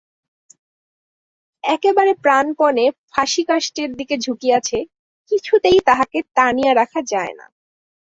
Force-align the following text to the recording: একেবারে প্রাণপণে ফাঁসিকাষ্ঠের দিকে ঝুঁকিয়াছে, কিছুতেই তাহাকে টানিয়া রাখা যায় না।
একেবারে 1.63 2.11
প্রাণপণে 2.23 2.85
ফাঁসিকাষ্ঠের 3.11 3.89
দিকে 3.95 4.15
ঝুঁকিয়াছে, 4.17 4.77
কিছুতেই 5.31 5.79
তাহাকে 5.87 6.19
টানিয়া 6.35 6.73
রাখা 6.75 7.01
যায় 7.11 7.33
না। 7.39 7.45